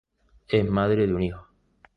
[0.47, 1.47] Es madre de un hijo.